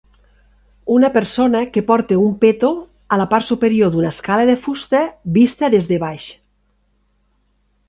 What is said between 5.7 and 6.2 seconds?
des de